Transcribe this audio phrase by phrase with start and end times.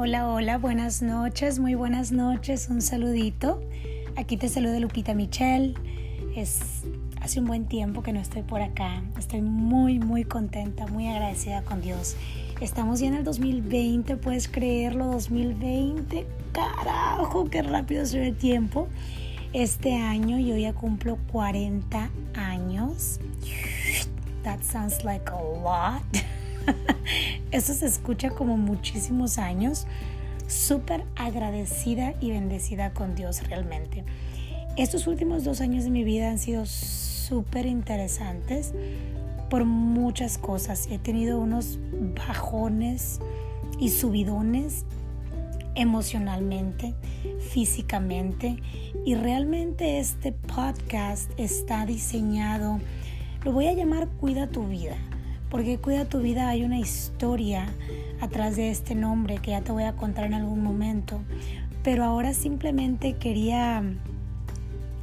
[0.00, 3.60] Hola, hola, buenas noches, muy buenas noches, un saludito.
[4.14, 5.74] Aquí te saluda Lupita Michelle.
[6.36, 6.84] Es
[7.20, 9.02] hace un buen tiempo que no estoy por acá.
[9.18, 12.14] Estoy muy, muy contenta, muy agradecida con Dios.
[12.60, 16.28] Estamos ya en el 2020, puedes creerlo, 2020.
[16.52, 18.86] Carajo, qué rápido se ve el tiempo.
[19.52, 23.18] Este año yo ya cumplo 40 años.
[24.44, 26.04] That sounds like a lot.
[27.50, 29.86] Eso se escucha como muchísimos años.
[30.46, 34.04] Súper agradecida y bendecida con Dios realmente.
[34.76, 38.72] Estos últimos dos años de mi vida han sido súper interesantes
[39.48, 40.88] por muchas cosas.
[40.90, 41.78] He tenido unos
[42.26, 43.20] bajones
[43.78, 44.84] y subidones
[45.74, 46.94] emocionalmente,
[47.50, 48.56] físicamente
[49.06, 52.80] y realmente este podcast está diseñado,
[53.44, 54.96] lo voy a llamar Cuida tu vida
[55.50, 57.66] porque Cuida tu vida hay una historia
[58.20, 61.20] atrás de este nombre que ya te voy a contar en algún momento.
[61.82, 63.82] Pero ahora simplemente quería,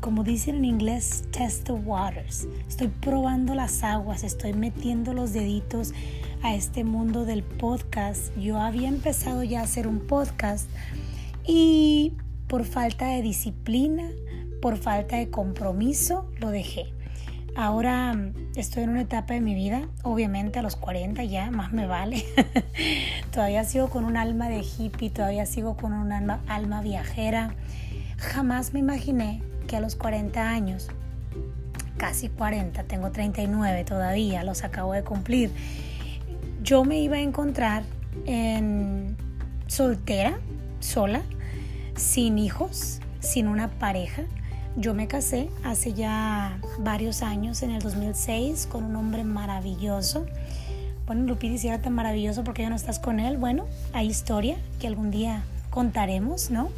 [0.00, 2.48] como dicen en inglés, test the waters.
[2.68, 5.92] Estoy probando las aguas, estoy metiendo los deditos
[6.42, 8.36] a este mundo del podcast.
[8.36, 10.68] Yo había empezado ya a hacer un podcast
[11.46, 12.14] y
[12.48, 14.10] por falta de disciplina,
[14.60, 16.92] por falta de compromiso, lo dejé.
[17.54, 21.72] Ahora mm, estoy en una etapa de mi vida, obviamente a los 40 ya, más
[21.72, 22.24] me vale.
[23.30, 27.54] todavía sigo con un alma de hippie, todavía sigo con un alma, viajera.
[28.16, 30.88] Jamás me imaginé que a los 40 años,
[31.98, 35.50] casi 40, tengo 39 todavía, los acabo de cumplir,
[36.62, 37.82] yo me iba a encontrar
[38.24, 39.16] en
[39.66, 40.38] soltera,
[40.80, 41.22] sola,
[41.96, 44.22] sin hijos, sin una pareja
[44.76, 50.26] yo me casé hace ya varios años, en el 2006, con un hombre maravilloso.
[51.06, 54.56] Bueno, Lupita, si era tan maravilloso porque ya no estás con él, bueno, hay historia
[54.80, 56.68] que algún día contaremos, ¿no?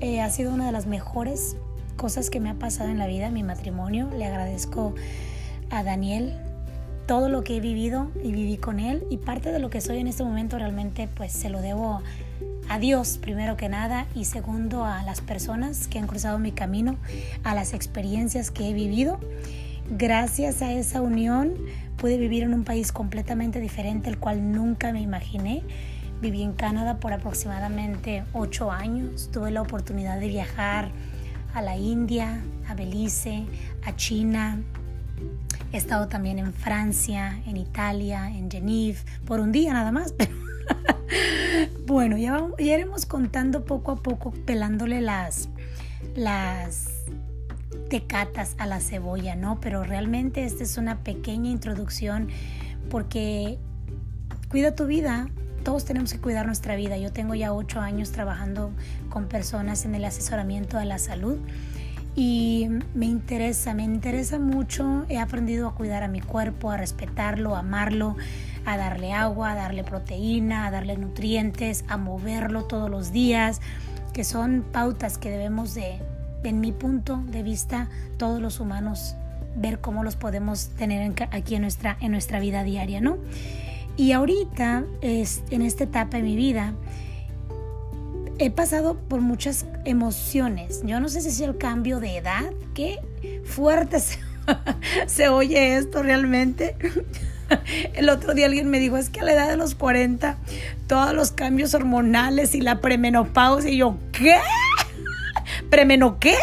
[0.00, 1.56] Eh, ha sido una de las mejores
[1.96, 4.08] cosas que me ha pasado en la vida, mi matrimonio.
[4.16, 4.94] Le agradezco
[5.70, 6.34] a Daniel
[7.06, 9.98] todo lo que he vivido y viví con él y parte de lo que soy
[9.98, 12.02] en este momento realmente pues se lo debo a
[12.78, 16.96] Dios primero que nada y segundo a las personas que han cruzado mi camino,
[17.42, 19.18] a las experiencias que he vivido.
[19.90, 21.54] Gracias a esa unión
[21.96, 25.62] pude vivir en un país completamente diferente, el cual nunca me imaginé.
[26.22, 29.30] Viví en Canadá por aproximadamente ocho años.
[29.32, 30.90] Tuve la oportunidad de viajar
[31.54, 33.44] a la India, a Belice,
[33.84, 34.60] a China.
[35.72, 40.32] He estado también en Francia, en Italia, en Genève, por un día nada más, pero
[41.86, 45.48] bueno, ya, ya iremos contando poco a poco, pelándole las,
[46.14, 46.88] las
[47.88, 49.60] tecatas a la cebolla, ¿no?
[49.60, 52.28] Pero realmente esta es una pequeña introducción
[52.88, 53.58] porque
[54.48, 55.28] cuida tu vida.
[55.64, 56.96] Todos tenemos que cuidar nuestra vida.
[56.96, 58.72] Yo tengo ya ocho años trabajando
[59.10, 61.38] con personas en el asesoramiento de la salud
[62.16, 65.04] y me interesa, me interesa mucho.
[65.08, 68.16] He aprendido a cuidar a mi cuerpo, a respetarlo, a amarlo,
[68.64, 73.60] a darle agua, a darle proteína, a darle nutrientes, a moverlo todos los días,
[74.12, 75.98] que son pautas que debemos de,
[76.44, 79.16] en mi punto de vista, todos los humanos
[79.56, 83.18] ver cómo los podemos tener aquí en nuestra, en nuestra vida diaria, ¿no?
[83.96, 86.74] Y ahorita, es, en esta etapa de mi vida,
[88.38, 90.82] he pasado por muchas emociones.
[90.84, 92.98] Yo no sé si es el cambio de edad, qué
[93.44, 94.18] fuerte se,
[95.06, 96.76] se oye esto realmente.
[97.94, 100.36] El otro día alguien me dijo, es que a la edad de los 40,
[100.86, 104.36] todos los cambios hormonales y la premenopausia, y yo, ¿qué?
[105.70, 106.36] ¿Premeno qué?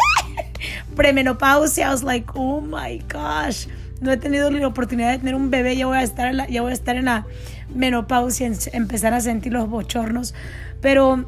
[0.96, 3.66] Premenopausia, I was like, oh my gosh,
[4.00, 6.48] no he tenido la oportunidad de tener un bebé, ya voy a estar en la,
[6.48, 7.26] ya voy a estar en la
[7.74, 10.34] menopausia, empezar a sentir los bochornos,
[10.80, 11.26] pero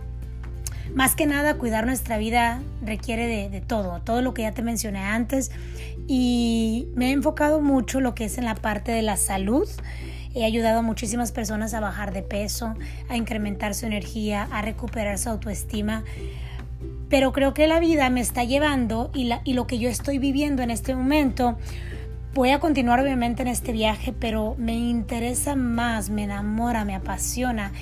[0.94, 5.00] más que nada cuidar nuestra vida requiere de, todo, todo lo que ya te mencioné
[5.00, 5.50] antes
[6.06, 9.68] y me he enfocado mucho lo que es en la parte de la salud.
[10.34, 12.74] He ayudado a muchísimas personas a bajar de peso,
[13.08, 16.04] a incrementar su energía, a recuperar su autoestima.
[17.08, 20.62] Pero creo que la vida me está llevando y, y lo que yo estoy viviendo
[20.62, 21.56] en este momento
[22.32, 27.72] Voy a continuar obviamente en este viaje, pero me interesa más, me enamora, me apasiona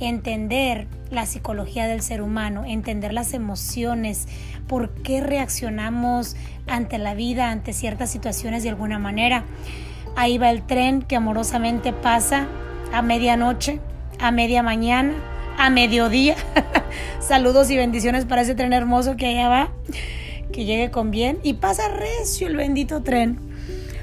[0.00, 4.26] entender la psicología del ser humano, entender las emociones,
[4.66, 6.36] por qué reaccionamos
[6.66, 9.44] ante la vida, ante ciertas situaciones de alguna manera.
[10.16, 12.46] Ahí va el tren que amorosamente pasa
[12.92, 13.80] a medianoche,
[14.18, 15.14] a media mañana,
[15.56, 16.36] a mediodía.
[17.20, 19.72] Saludos y bendiciones para ese tren hermoso que allá va,
[20.52, 23.38] que llegue con bien y pasa recio el bendito tren.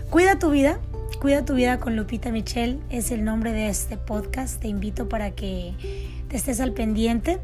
[0.10, 0.80] Cuida tu vida,
[1.25, 4.62] cuida tu vida con Lupita Michelle, es el nombre de este podcast.
[4.62, 5.74] Te invito para que
[6.27, 7.39] te estés al pendiente.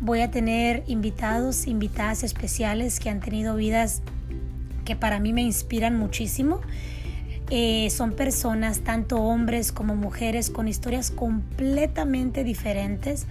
[0.00, 4.02] Voy a tener invitados, invitadas especiales que han tenido vidas
[4.84, 6.60] que para mí me inspiran muchísimo.
[7.48, 13.26] Eh, son personas, tanto hombres como mujeres, con historias completamente diferentes,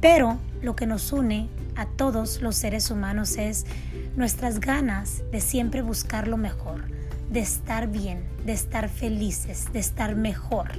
[0.00, 3.66] pero lo que nos une a todos los seres humanos es
[4.14, 6.84] nuestras ganas de siempre buscar lo mejor,
[7.30, 10.70] de estar bien, de estar felices, de estar mejor.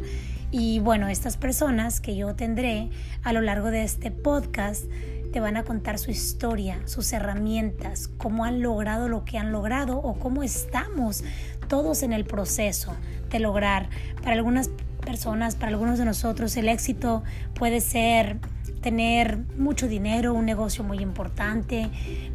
[0.51, 2.89] Y bueno, estas personas que yo tendré
[3.23, 4.85] a lo largo de este podcast
[5.33, 9.97] te van a contar su historia, sus herramientas, cómo han logrado lo que han logrado
[9.97, 11.25] o cómo estamos
[11.67, 12.95] todos en el proceso
[13.29, 13.89] de lograr.
[14.21, 14.69] Para algunas
[15.03, 18.37] personas, para algunos de nosotros, el éxito puede ser
[18.81, 21.89] tener mucho dinero, un negocio muy importante.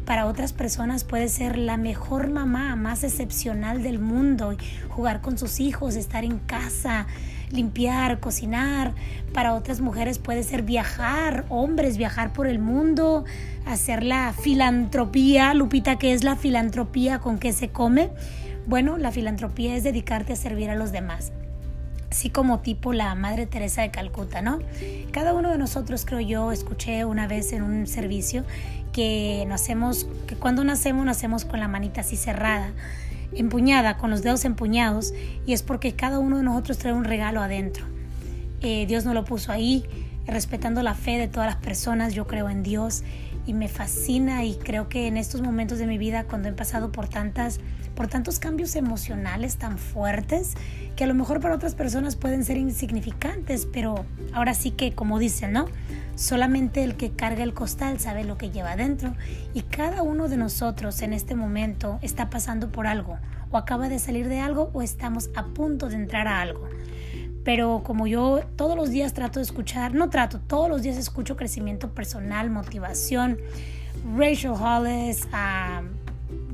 [0.05, 4.55] Para otras personas puede ser la mejor mamá, más excepcional del mundo,
[4.89, 7.07] jugar con sus hijos, estar en casa,
[7.51, 8.93] limpiar, cocinar.
[9.33, 13.25] Para otras mujeres puede ser viajar, hombres, viajar por el mundo,
[13.65, 15.53] hacer la filantropía.
[15.53, 17.19] Lupita, ¿qué es la filantropía?
[17.19, 18.09] ¿Con qué se come?
[18.67, 21.31] Bueno, la filantropía es dedicarte a servir a los demás
[22.11, 24.59] así como tipo la Madre Teresa de Calcuta, ¿no?
[25.11, 28.43] Cada uno de nosotros, creo yo, escuché una vez en un servicio
[28.91, 32.71] que nacemos, que cuando nacemos nacemos con la manita así cerrada
[33.33, 35.13] empuñada, con los dedos empuñados,
[35.45, 37.85] y es porque cada uno de nosotros trae un regalo adentro.
[38.59, 39.85] Eh, Dios no lo puso ahí,
[40.27, 43.03] respetando la fe de todas las personas, yo creo en Dios
[43.45, 46.91] y me fascina y creo que en estos momentos de mi vida cuando he pasado
[46.91, 47.59] por tantas
[47.95, 50.53] por tantos cambios emocionales tan fuertes
[50.95, 55.19] que a lo mejor para otras personas pueden ser insignificantes, pero ahora sí que como
[55.19, 55.65] dicen, ¿no?
[56.15, 59.15] Solamente el que carga el costal sabe lo que lleva adentro
[59.53, 63.17] y cada uno de nosotros en este momento está pasando por algo
[63.51, 66.69] o acaba de salir de algo o estamos a punto de entrar a algo.
[67.43, 71.35] Pero como yo todos los días trato de escuchar, no trato, todos los días escucho
[71.35, 73.37] crecimiento personal, motivación,
[74.15, 75.87] Rachel Hollis, um,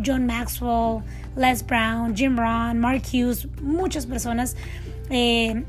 [0.06, 1.04] John Maxwell,
[1.36, 4.56] Les Brown, Jim Rohn, Mark Hughes, muchas personas.
[5.10, 5.64] Eh,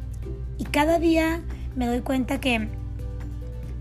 [0.59, 1.43] y cada día
[1.77, 2.69] me doy cuenta que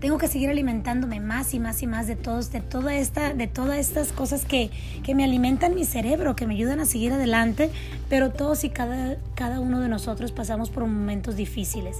[0.00, 3.46] tengo que seguir alimentándome más y más y más de todos, de toda esta, de
[3.48, 4.70] todas estas cosas que,
[5.02, 7.70] que, me alimentan mi cerebro, que me ayudan a seguir adelante,
[8.08, 11.98] pero todos y cada, cada uno de nosotros pasamos por momentos difíciles.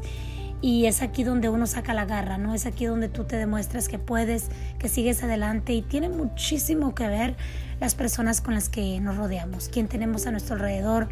[0.61, 2.53] Y es aquí donde uno saca la garra, ¿no?
[2.53, 4.49] Es aquí donde tú te demuestras que puedes,
[4.79, 7.37] que sigues adelante y tiene muchísimo que ver
[7.81, 11.09] las personas con las que nos rodeamos, quien tenemos a nuestro alrededor.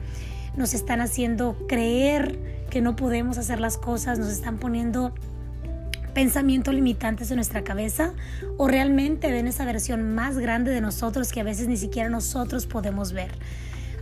[0.57, 2.39] Nos están haciendo creer
[2.71, 5.13] que no podemos hacer las cosas, nos están poniendo
[6.17, 8.15] pensamientos limitantes en nuestra cabeza
[8.57, 12.65] o realmente ven esa versión más grande de nosotros que a veces ni siquiera nosotros
[12.65, 13.33] podemos ver.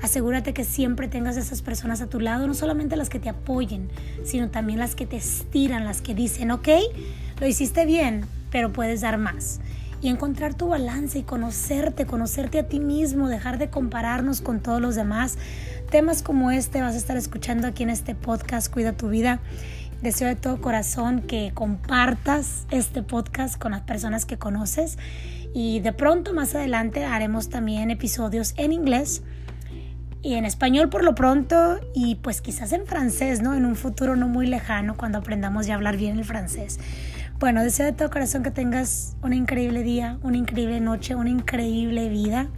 [0.00, 3.88] Asegúrate que siempre tengas esas personas a tu lado, no solamente las que te apoyen,
[4.22, 6.68] sino también las que te estiran, las que dicen, ok,
[7.40, 9.58] lo hiciste bien, pero puedes dar más.
[10.00, 14.80] Y encontrar tu balance y conocerte, conocerte a ti mismo, dejar de compararnos con todos
[14.80, 15.36] los demás.
[15.90, 19.40] Temas como este vas a estar escuchando aquí en este podcast, Cuida tu vida.
[20.04, 24.98] Deseo de todo corazón que compartas este podcast con las personas que conoces
[25.54, 29.22] y de pronto más adelante haremos también episodios en inglés
[30.20, 33.54] y en español por lo pronto y pues quizás en francés, ¿no?
[33.54, 36.78] En un futuro no muy lejano cuando aprendamos ya a hablar bien el francés.
[37.40, 42.10] Bueno, deseo de todo corazón que tengas un increíble día, una increíble noche, una increíble
[42.10, 42.48] vida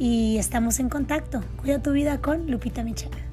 [0.00, 1.44] y estamos en contacto.
[1.62, 3.25] Cuida tu vida con Lupita Michelle.